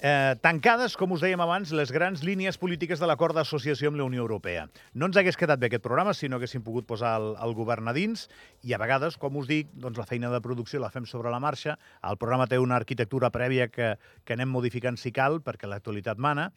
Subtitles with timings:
[0.00, 4.06] Eh, tancades, com us dèiem abans, les grans línies polítiques de l'acord d'associació amb la
[4.08, 4.62] Unió Europea.
[4.96, 7.90] No ens hagués quedat bé aquest programa si no haguéssim pogut posar el, el govern
[7.90, 8.22] a dins
[8.64, 11.42] i a vegades, com us dic, doncs la feina de producció la fem sobre la
[11.44, 11.76] marxa.
[12.00, 13.92] El programa té una arquitectura prèvia que,
[14.24, 16.48] que anem modificant si cal, perquè l'actualitat mana,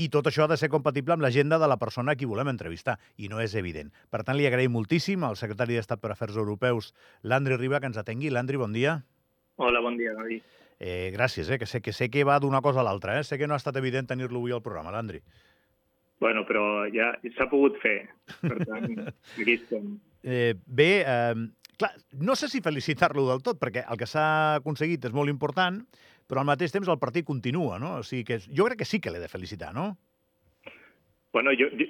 [0.00, 2.48] i tot això ha de ser compatible amb l'agenda de la persona a qui volem
[2.48, 3.92] entrevistar, i no és evident.
[4.08, 8.00] Per tant, li agraïm moltíssim al secretari d'Estat per Afers Europeus, Landry Riba, que ens
[8.00, 8.32] atengui.
[8.32, 9.02] Landry, bon dia.
[9.60, 10.56] Hola, bon dia, David.
[10.78, 13.18] Eh, gràcies, eh, que sé que, sé que va d'una cosa a l'altra.
[13.18, 13.24] Eh?
[13.24, 15.22] Sé que no ha estat evident tenir-lo avui al programa, Landry.
[16.20, 18.08] Bueno, però ja s'ha pogut fer.
[18.40, 18.88] Per tant,
[19.40, 19.96] aquí estem.
[20.22, 21.34] Eh, bé, eh,
[21.78, 25.82] clar, no sé si felicitar-lo del tot, perquè el que s'ha aconseguit és molt important,
[26.26, 27.98] però al mateix temps el partit continua, no?
[28.00, 29.94] O sigui que jo crec que sí que l'he de felicitar, no?
[31.36, 31.86] Bueno, jo, jo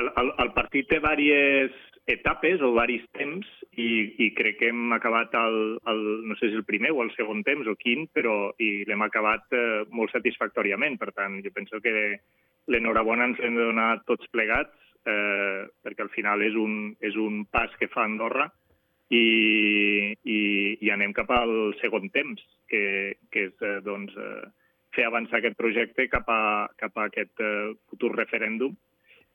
[0.00, 3.46] el, el, el partit té diverses etapes o varis temps
[3.78, 3.88] i,
[4.24, 5.56] i crec que hem acabat el,
[5.90, 9.02] el, no sé si el primer o el segon temps o quin, però i l'hem
[9.06, 10.98] acabat eh, molt satisfactòriament.
[11.00, 11.94] Per tant, jo penso que
[12.70, 14.74] l'enhorabona ens hem de donar tots plegats
[15.06, 18.50] eh, perquè al final és un, és un pas que fa Andorra
[19.10, 20.40] i, i,
[20.80, 24.50] i anem cap al segon temps, que, que és eh, doncs, eh,
[24.94, 28.76] fer avançar aquest projecte cap a, cap a aquest eh, futur referèndum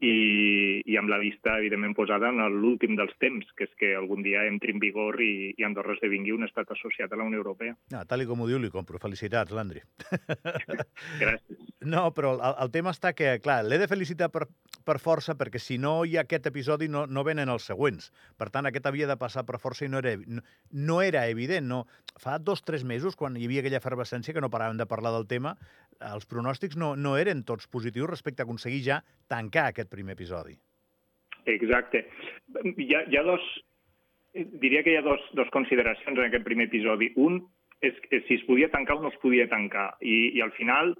[0.03, 4.25] i, i amb la vista, evidentment, posada en l'últim dels temps, que és que algun
[4.25, 7.77] dia entri en vigor i, i Andorra esdevingui un estat associat a la Unió Europea.
[7.95, 8.99] Ah, tal com ho diu, li compro.
[8.99, 9.83] Felicitats, Landry.
[11.21, 11.61] Gràcies.
[11.85, 14.47] No, però el, el tema està que, clar, l'he de felicitar per,
[14.85, 18.11] per força perquè si no hi ha aquest episodi no, no venen els següents.
[18.39, 21.69] Per tant, aquest havia de passar per força i no era, no, no era evident.
[21.69, 21.85] No.
[22.21, 25.11] Fa dos o tres mesos, quan hi havia aquella efervescència que no paràvem de parlar
[25.15, 25.55] del tema,
[26.13, 30.55] els pronòstics no, no eren tots positius respecte a aconseguir ja tancar aquest primer episodi.
[31.45, 32.05] Exacte.
[32.63, 33.43] Hi ha, hi ha dos...
[34.35, 37.11] Diria que hi ha dos, dos consideracions en aquest primer episodi.
[37.15, 37.39] Un
[37.83, 39.93] és que si es podia tancar o no es podia tancar.
[40.01, 40.95] I, i al final,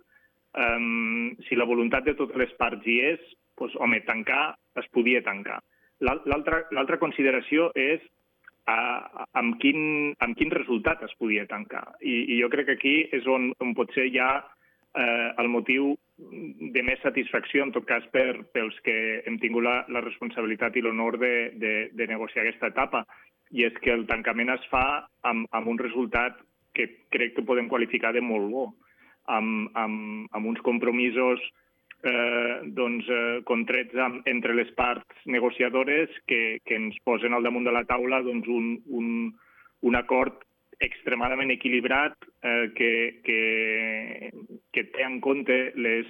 [0.56, 3.24] um, si la voluntat de totes les parts hi és,
[3.60, 5.62] doncs, home, tancar es podia tancar.
[6.04, 8.04] L'altra consideració és
[8.72, 11.86] uh, amb, quin, amb quin resultat es podia tancar.
[12.02, 14.32] I, i jo crec que aquí és on, on potser hi ha
[14.96, 18.96] eh, el motiu de més satisfacció, en tot cas, per, pels que
[19.28, 23.04] hem tingut la, la responsabilitat i l'honor de, de, de negociar aquesta etapa.
[23.52, 24.86] I és que el tancament es fa
[25.28, 26.40] amb, amb un resultat
[26.76, 28.66] que crec que podem qualificar de molt bo,
[29.32, 31.65] amb, amb, amb uns compromisos eh,
[32.06, 37.74] doncs, eh, contrets amb, entre les parts negociadores que, que ens posen al damunt de
[37.74, 39.10] la taula doncs, un, un,
[39.82, 40.44] un acord
[40.80, 42.92] extremadament equilibrat eh, que,
[43.26, 44.32] que,
[44.74, 46.10] que té en compte les,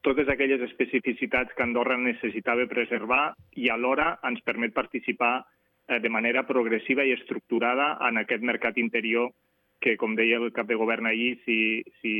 [0.00, 6.46] totes aquelles especificitats que Andorra necessitava preservar i alhora ens permet participar eh, de manera
[6.48, 9.30] progressiva i estructurada en aquest mercat interior
[9.80, 11.58] que, com deia el cap de govern ahir, si,
[12.00, 12.14] si,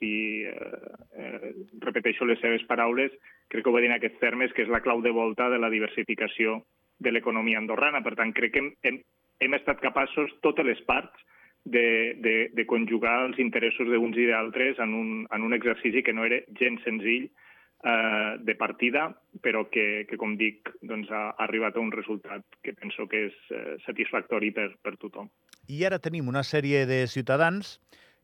[0.00, 0.12] si
[0.46, 1.52] eh, eh,
[1.84, 3.14] repeteixo les seves paraules,
[3.48, 5.60] crec que ho va dir en aquests termes, que és la clau de volta de
[5.62, 6.60] la diversificació
[6.98, 8.02] de l'economia andorrana.
[8.02, 9.00] Per tant, crec que hem, hem,
[9.46, 11.26] hem estat capaços, totes les parts,
[11.66, 16.14] de, de, de conjugar els interessos d'uns i d'altres en, un, en un exercici que
[16.14, 19.08] no era gens senzill eh, de partida,
[19.42, 23.26] però que, que com dic, doncs, ha, ha arribat a un resultat que penso que
[23.28, 25.26] és eh, satisfactori per, per tothom.
[25.66, 27.78] I ara tenim una sèrie de ciutadans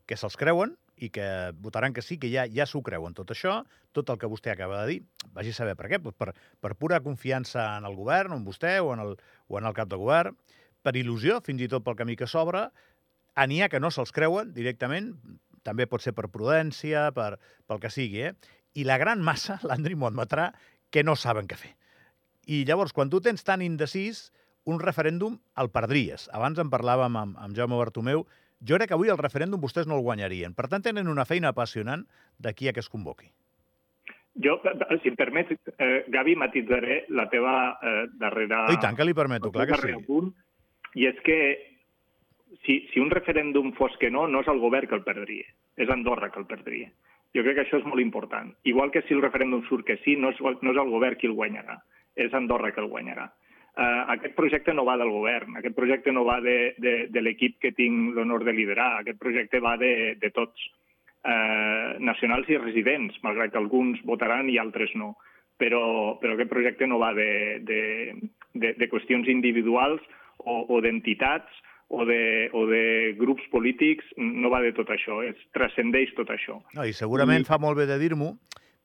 [0.07, 1.27] que se'ls creuen i que
[1.59, 4.83] votaran que sí, que ja ja s'ho creuen tot això, tot el que vostè acaba
[4.83, 5.01] de dir.
[5.35, 8.93] Vagi a saber per què, per, per pura confiança en el govern, en vostè o
[8.95, 9.17] en el,
[9.49, 10.37] o en el cap de govern,
[10.83, 12.69] per il·lusió, fins i tot pel camí que s'obre.
[13.35, 15.11] N'hi ha que no se'ls creuen directament,
[15.67, 17.37] també pot ser per prudència, per,
[17.67, 18.35] pel que sigui, eh?
[18.79, 20.53] I la gran massa, l'Andri m'ho admetrà,
[20.93, 21.75] que no saben què fer.
[22.47, 24.31] I llavors, quan tu tens tan indecis,
[24.65, 26.29] un referèndum el perdries.
[26.33, 28.27] Abans en parlàvem amb, amb Jaume Bartomeu.
[28.63, 30.55] Jo crec que avui el referèndum vostès no el guanyarien.
[30.55, 32.05] Per tant, tenen una feina apassionant
[32.39, 33.33] d'aquí a que es convoqui.
[34.43, 34.57] Jo,
[35.03, 38.65] si em permets, eh, Gavi, matitzaré la teva eh, darrera...
[38.73, 39.93] I tant que li permeto, clar que sí.
[40.07, 40.31] Punt,
[40.97, 41.39] i és que
[42.65, 45.93] si, si un referèndum fos que no, no és el govern que el perdria, és
[45.93, 46.89] Andorra que el perdria.
[47.37, 48.55] Jo crec que això és molt important.
[48.69, 51.29] Igual que si el referèndum surt que sí, no és, no és el govern qui
[51.29, 51.79] el guanyarà,
[52.17, 53.31] és Andorra que el guanyarà.
[53.73, 57.57] Uh, aquest projecte no va del govern, aquest projecte no va de, de, de l'equip
[57.63, 60.67] que tinc l'honor de liderar, aquest projecte va de, de tots,
[61.25, 65.15] uh, nacionals i residents, malgrat que alguns votaran i altres no.
[65.61, 67.83] Però, però aquest projecte no va de, de,
[68.53, 70.03] de, de qüestions individuals
[70.39, 75.37] o, o d'entitats o de, o de grups polítics, no va de tot això, es
[75.53, 76.57] transcendeix tot això.
[76.73, 77.49] No, I segurament I...
[77.49, 78.33] fa molt bé de dir-m'ho,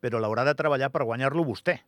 [0.03, 1.79] però l'haurà de treballar per guanyar-lo vostè.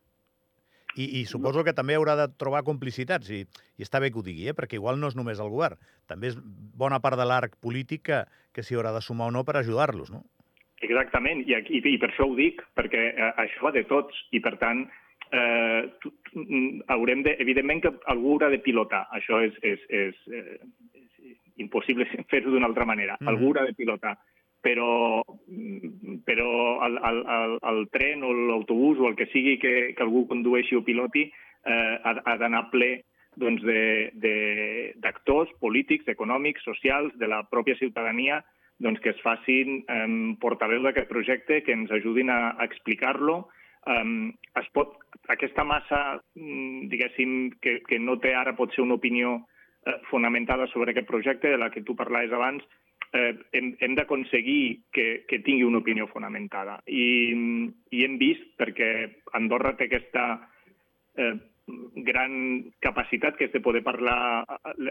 [0.96, 3.44] I, I suposo que també haurà de trobar complicitats, i,
[3.78, 4.56] i està bé que ho digui, eh?
[4.56, 5.78] perquè igual no és només el govern,
[6.10, 9.44] també és bona part de l'arc polític que, que s'hi haurà de sumar o no
[9.46, 10.24] per ajudar-los, no?
[10.80, 14.40] Exactament, i, i, i per això ho dic, perquè eh, això va de tots, i
[14.40, 14.86] per tant
[15.30, 16.12] eh, tu,
[16.88, 20.58] haurem de, evidentment que algú haurà de pilotar, això és, és, és, eh,
[20.96, 23.30] és impossible fer-ho d'una altra manera, mm.
[23.30, 24.16] algú haurà de pilotar,
[24.60, 25.22] però,
[26.26, 26.50] però
[26.86, 30.76] el, el, el, el tren o l'autobús o el que sigui que, que algú condueixi
[30.76, 32.92] o piloti eh, ha, ha d'anar ple
[33.40, 33.62] doncs,
[35.00, 38.40] d'actors polítics, econòmics, socials, de la pròpia ciutadania,
[38.80, 40.08] doncs, que es facin eh,
[40.40, 43.44] portaveu d'aquest projecte, que ens ajudin a, a explicar-lo.
[43.86, 44.04] Eh,
[44.60, 44.96] es pot,
[45.32, 49.38] aquesta massa, mm, diguéssim, que, que no té ara pot ser una opinió
[49.86, 52.66] eh, fonamentada sobre aquest projecte, de la que tu parlaves abans,
[53.12, 56.80] eh, hem, hem d'aconseguir que, que tingui una opinió fonamentada.
[56.86, 57.34] I,
[57.90, 58.90] I hem vist, perquè
[59.38, 60.26] Andorra té aquesta
[61.18, 61.34] eh,
[62.06, 62.34] gran
[62.82, 64.44] capacitat que és de poder parlar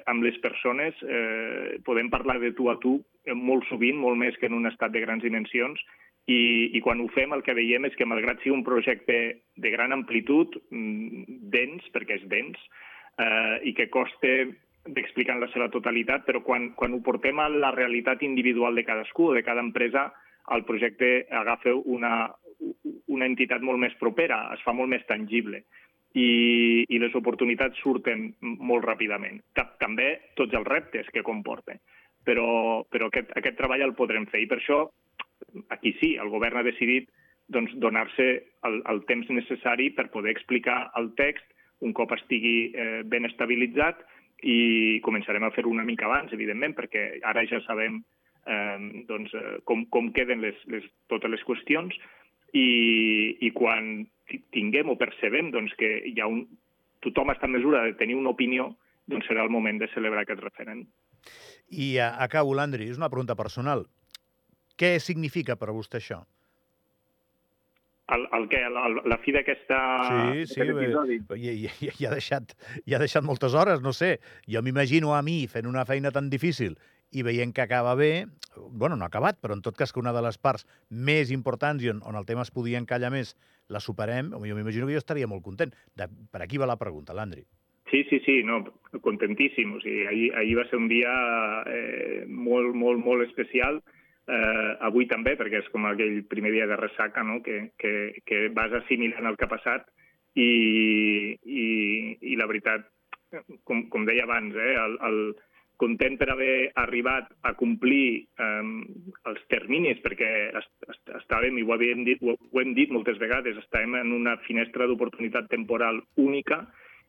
[0.07, 0.99] amb les persones.
[1.03, 2.99] Eh, podem parlar de tu a tu
[3.35, 5.81] molt sovint, molt més que en un estat de grans dimensions,
[6.29, 9.19] i, i quan ho fem el que veiem és que malgrat sigui un projecte
[9.57, 12.59] de gran amplitud, mm, dens, perquè és dens,
[13.17, 14.33] eh, i que costa
[14.85, 18.85] d'explicar en la seva totalitat, però quan, quan ho portem a la realitat individual de
[18.87, 20.09] cadascú o de cada empresa,
[20.55, 22.31] el projecte agafa una,
[23.07, 25.63] una entitat molt més propera, es fa molt més tangible
[26.17, 29.41] i, i les oportunitats surten molt ràpidament.
[29.53, 30.09] També
[30.39, 31.77] tots els reptes que comporta.
[32.25, 34.83] Però, però aquest, aquest treball el podrem fer i per això
[35.73, 37.07] aquí sí, el govern ha decidit
[37.49, 38.27] doncs, donar-se
[38.67, 41.45] el, el temps necessari per poder explicar el text
[41.85, 44.03] un cop estigui eh, ben estabilitzat
[44.43, 47.99] i començarem a fer-ho una mica abans, evidentment, perquè ara ja sabem
[48.47, 51.95] eh, doncs, eh, com, com queden les, les, totes les qüestions
[52.53, 52.69] i,
[53.43, 54.07] i quan
[54.53, 56.45] tinguem o percebem doncs, que hi ha un,
[57.03, 58.71] tothom està en mesura de tenir una opinió,
[59.09, 60.85] doncs serà el moment de celebrar aquest referent.
[61.69, 63.85] I a, acabo, Landry, és una pregunta personal.
[64.79, 66.23] Què significa per a vostè això?
[68.15, 71.19] El, el que, la, la fi d'aquesta sí, sí, episodi.
[71.35, 74.17] I, i, i, ha deixat, i ha deixat moltes hores, no sé.
[74.49, 76.77] Jo m'imagino a mi fent una feina tan difícil
[77.11, 78.27] i veient que acaba bé,
[78.69, 81.83] bueno, no ha acabat, però en tot cas que una de les parts més importants
[81.83, 83.35] i on, on el tema es podia encallar més,
[83.69, 85.73] la superem, jo m'imagino que jo estaria molt content.
[85.97, 87.45] De, per aquí va la pregunta, Landri.
[87.89, 88.61] Sí, sí, sí, no,
[89.01, 89.73] contentíssim.
[89.73, 91.13] O sigui, ahir, ahir va ser un dia
[91.65, 93.98] eh, molt, molt, molt especial eh,
[94.85, 97.39] avui també, perquè és com aquell primer dia de ressaca, no?
[97.41, 99.87] que, que, que vas assimilant el que ha passat
[100.35, 101.67] i, i,
[102.21, 102.85] i la veritat,
[103.65, 105.21] com, com deia abans, eh, el, el
[105.79, 108.69] content per haver arribat a complir eh,
[109.31, 110.29] els terminis, perquè
[110.59, 114.35] est est estàvem, i ho, havíem dit, ho hem dit moltes vegades, estàvem en una
[114.47, 116.65] finestra d'oportunitat temporal única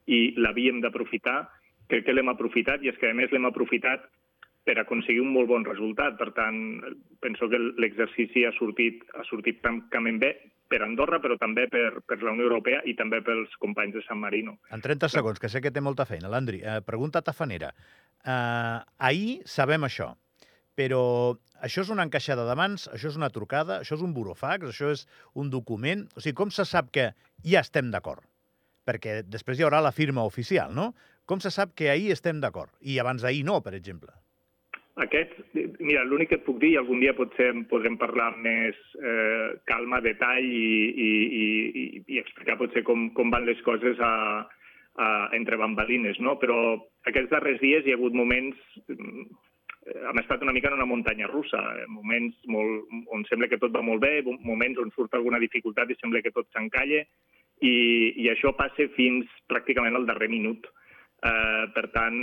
[0.07, 1.43] i l'havíem d'aprofitar.
[1.91, 4.07] Crec que l'hem aprofitat i és que, a més, l'hem aprofitat
[4.71, 6.15] per aconseguir un molt bon resultat.
[6.21, 6.63] Per tant,
[7.25, 10.31] penso que l'exercici ha sortit, ha sortit francament bé
[10.71, 14.21] per Andorra, però també per, per la Unió Europea i també pels companys de San
[14.23, 14.61] Marino.
[14.71, 16.31] En 30 segons, que sé que té molta feina.
[16.31, 17.73] Landri, eh, pregunta tafanera.
[18.23, 18.79] Eh,
[19.11, 20.13] ahir sabem això,
[20.79, 21.03] però
[21.67, 24.95] això és una encaixada de mans, això és una trucada, això és un burofax, això
[24.95, 26.07] és un document...
[26.15, 27.11] O sigui, com se sap que
[27.43, 28.23] ja estem d'acord?
[28.87, 30.93] Perquè després hi haurà la firma oficial, no?
[31.27, 34.15] Com se sap que ahir estem d'acord i abans d'ahir no, per exemple?
[35.01, 35.33] Aquest,
[35.81, 40.03] mira, l'únic que et puc dir, algun dia potser en podrem parlar més eh, calma,
[40.05, 41.11] detall i, i,
[41.43, 41.45] i,
[42.17, 44.15] i explicar potser com, com van les coses a,
[45.01, 45.07] a,
[45.39, 46.37] entre bambalines, no?
[46.43, 46.59] Però
[47.09, 48.61] aquests darrers dies hi ha hagut moments
[48.93, 49.25] mm,
[50.11, 53.73] hem estat una mica en una muntanya russa, eh, moments molt, on sembla que tot
[53.75, 57.05] va molt bé, moments on surt alguna dificultat i sembla que tot s'encalla,
[57.61, 57.75] i,
[58.21, 60.69] i això passa fins pràcticament al darrer minut.
[61.21, 62.17] Eh, per tant,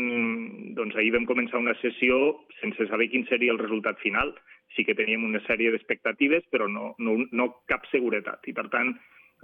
[0.78, 2.18] doncs ahir vam començar una sessió
[2.58, 4.34] sense saber quin seria el resultat final.
[4.74, 8.42] Sí que teníem una sèrie d'expectatives, però no, no, no cap seguretat.
[8.50, 8.96] I, per tant,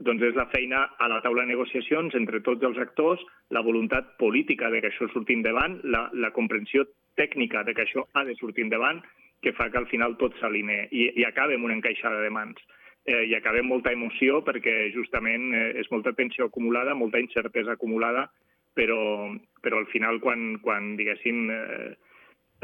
[0.01, 3.21] doncs és la feina a la taula de negociacions entre tots els actors,
[3.53, 8.07] la voluntat política de que això surti endavant, la, la comprensió tècnica de que això
[8.13, 9.03] ha de sortir endavant,
[9.43, 12.57] que fa que al final tot s'alinea i, i acaba amb una encaixada de mans.
[13.05, 17.75] Eh, I acaba amb molta emoció perquè justament eh, és molta tensió acumulada, molta incertesa
[17.75, 18.29] acumulada
[18.77, 19.29] però,
[19.61, 21.93] però al final quan, quan diguéssim, eh,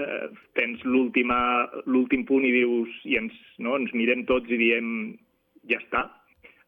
[0.01, 4.89] eh, tens l'últim punt i dius, i ens, no, ens mirem tots i diem
[5.69, 6.05] ja està,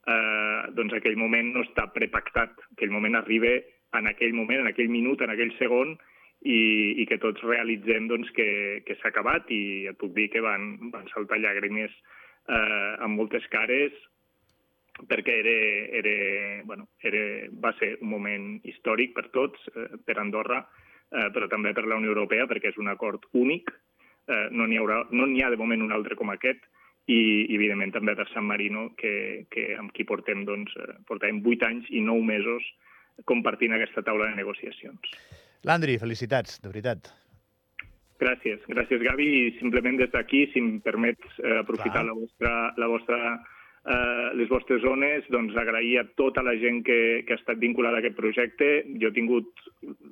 [0.08, 3.58] eh, doncs aquell moment no està prepactat, aquell moment arriba
[3.98, 5.98] en aquell moment, en aquell minut, en aquell segon,
[6.42, 6.62] i,
[7.02, 9.50] i que tots realitzem doncs, que, que s'ha acabat.
[9.54, 13.98] I et puc dir que van, van saltar llàgrimes eh, amb moltes cares
[15.08, 15.56] perquè era,
[16.02, 16.16] era,
[16.66, 17.22] bueno, era,
[17.64, 20.62] va ser un moment històric per tots, eh, per Andorra,
[21.12, 23.72] eh, però també per la Unió Europea, perquè és un acord únic,
[24.28, 26.64] eh, no n'hi haurà, no n'hi ha de moment un altre com aquest,
[27.10, 27.18] i,
[27.50, 31.68] i evidentment també de San Marino, que, que amb qui portem, doncs, eh, portem 8
[31.68, 32.68] anys i 9 mesos
[33.26, 35.18] compartint aquesta taula de negociacions.
[35.68, 37.12] Landry, felicitats, de veritat.
[38.22, 42.10] Gràcies, gràcies Gavi, i simplement des d'aquí, si em permets eh, aprofitar Clar.
[42.12, 43.18] la vostra, la vostra,
[43.86, 48.00] eh, les vostres zones, doncs agrair a tota la gent que, que ha estat vinculada
[48.00, 48.70] a aquest projecte.
[49.02, 49.66] Jo he tingut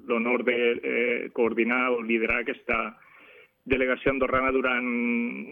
[0.09, 2.97] l'honor de eh, coordinar o liderar aquesta
[3.69, 4.85] delegació andorrana durant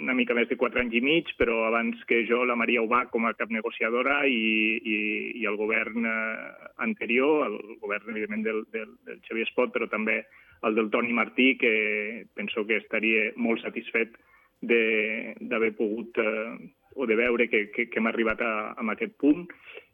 [0.01, 3.03] una mica més de quatre anys i mig, però abans que jo, la Maria Ubà
[3.11, 4.97] com a cap negociadora i, i,
[5.41, 10.23] i el govern eh, anterior, el govern, evidentment, del, del, del Xavier Espot, però també
[10.65, 14.17] el del Toni Martí, que penso que estaria molt satisfet
[14.65, 16.57] d'haver pogut eh,
[16.97, 19.45] o de veure que, que, que hem arribat a, a aquest punt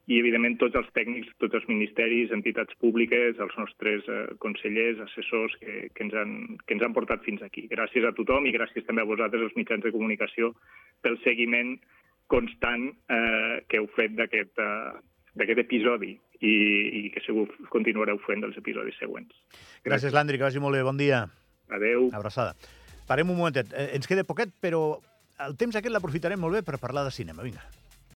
[0.07, 5.55] i, evidentment, tots els tècnics, tots els ministeris, entitats públiques, els nostres eh, consellers, assessors
[5.61, 6.33] que, que, ens han,
[6.67, 7.69] que ens han portat fins aquí.
[7.71, 10.51] Gràcies a tothom i gràcies també a vosaltres, els mitjans de comunicació,
[11.05, 11.77] pel seguiment
[12.31, 14.93] constant eh, que heu fet d'aquest eh,
[15.39, 19.33] d'aquest episodi i, i que segur continuareu fent dels episodis següents.
[19.85, 20.83] Gràcies, Landry, que vagi molt bé.
[20.85, 21.23] Bon dia.
[21.73, 22.09] Adeu.
[22.13, 22.53] Abraçada.
[23.07, 23.71] Parem un momentet.
[23.73, 24.99] Eh, Ens queda poquet, però
[25.41, 27.43] el temps aquest l'aprofitarem molt bé per parlar de cinema.
[27.43, 27.63] Vinga.